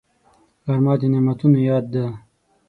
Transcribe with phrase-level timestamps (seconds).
[0.65, 2.05] غرمه د نعمتونو یاد ده